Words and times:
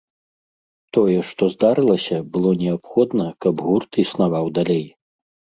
Тое, 0.97 1.17
што 1.31 1.49
здарылася, 1.55 2.17
было 2.37 2.53
неабходна, 2.63 3.29
каб 3.47 3.55
гурт 3.69 4.03
існаваў 4.07 4.53
далей. 4.61 4.83